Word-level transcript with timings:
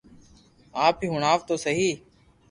آپ 0.85 0.95
ھي 1.01 1.07
ھڻاو 1.13 1.37
تو 1.47 1.55
سھي 1.63 1.89